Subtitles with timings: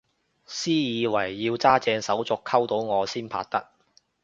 [0.47, 3.69] 私以為要揸正手續溝到我先拍得